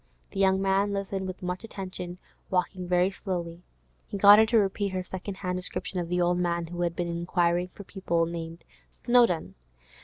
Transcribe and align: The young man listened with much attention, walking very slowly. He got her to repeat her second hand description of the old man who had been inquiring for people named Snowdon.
The 0.31 0.39
young 0.39 0.59
man 0.59 0.93
listened 0.93 1.27
with 1.27 1.43
much 1.43 1.63
attention, 1.63 2.17
walking 2.49 2.87
very 2.87 3.11
slowly. 3.11 3.61
He 4.07 4.17
got 4.17 4.39
her 4.39 4.47
to 4.47 4.57
repeat 4.57 4.93
her 4.93 5.03
second 5.03 5.35
hand 5.35 5.59
description 5.59 5.99
of 5.99 6.09
the 6.09 6.19
old 6.19 6.39
man 6.39 6.65
who 6.65 6.81
had 6.81 6.95
been 6.95 7.07
inquiring 7.07 7.67
for 7.67 7.83
people 7.83 8.25
named 8.25 8.63
Snowdon. 8.91 9.53